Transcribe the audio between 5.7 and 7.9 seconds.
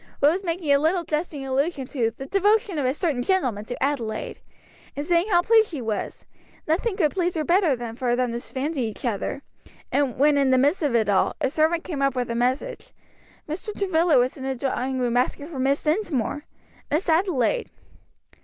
was; nothing could please her better